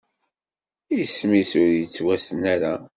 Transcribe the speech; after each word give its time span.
Isem-is 1.01 1.51
ur 1.61 1.69
yettwassen 1.75 2.41
ara. 2.53 2.73